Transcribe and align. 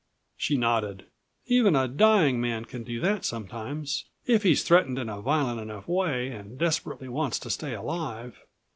She 0.35 0.57
nodded. 0.57 1.05
"Even 1.45 1.75
a 1.75 1.87
dying 1.87 2.41
man 2.41 2.65
can 2.65 2.83
do 2.83 2.99
that 3.01 3.23
sometimes, 3.23 4.05
if 4.25 4.41
he's 4.41 4.63
threatened 4.63 4.97
in 4.97 5.09
a 5.09 5.21
violent 5.21 5.61
enough 5.61 5.87
way 5.87 6.29
and 6.29 6.57
desperately 6.57 7.07
wants 7.07 7.37
to 7.37 7.51
stay 7.51 7.75
alive. 7.75 8.39